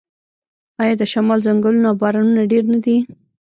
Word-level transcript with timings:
آیا 0.81 0.95
د 0.99 1.03
شمال 1.11 1.39
ځنګلونه 1.45 1.87
او 1.91 1.95
بارانونه 2.01 2.41
ډیر 2.51 2.63
نه 2.73 2.79
دي؟ 2.85 2.97